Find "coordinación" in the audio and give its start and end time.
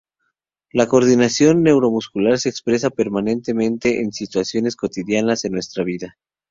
0.87-1.61